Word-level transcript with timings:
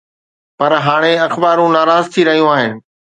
پر 0.57 0.71
هاڻي 0.85 1.13
اخبارون 1.27 1.69
ناراض 1.77 2.05
ٿي 2.13 2.21
رهيون 2.27 2.49
آهن. 2.55 2.71